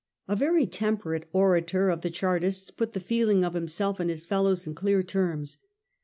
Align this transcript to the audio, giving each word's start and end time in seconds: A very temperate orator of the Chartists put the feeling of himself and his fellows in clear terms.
A 0.27 0.35
very 0.35 0.65
temperate 0.65 1.29
orator 1.31 1.91
of 1.91 2.01
the 2.01 2.09
Chartists 2.09 2.71
put 2.71 2.93
the 2.93 2.99
feeling 2.99 3.45
of 3.45 3.53
himself 3.53 3.99
and 3.99 4.09
his 4.09 4.25
fellows 4.25 4.65
in 4.65 4.73
clear 4.73 5.03
terms. 5.03 5.59